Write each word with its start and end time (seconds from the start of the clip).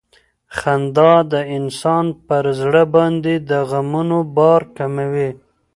خندا 0.57 1.11
د 1.31 1.33
انسان 1.57 2.05
پر 2.27 2.45
زړه 2.59 2.83
باندې 2.95 3.33
د 3.49 3.51
غمونو 3.69 4.19
بار 4.37 4.61
کموي. 4.77 5.31